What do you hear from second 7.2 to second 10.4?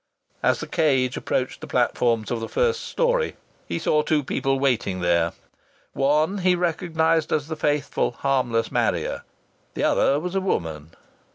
as the faithful, harmless Marrier; the other was